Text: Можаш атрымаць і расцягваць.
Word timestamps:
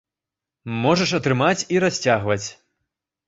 Можаш 0.85 1.11
атрымаць 1.17 1.67
і 1.75 1.81
расцягваць. 1.85 2.43